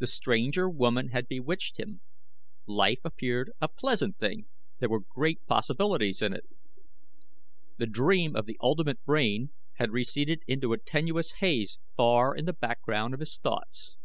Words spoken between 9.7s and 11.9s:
had receded into a tenuous haze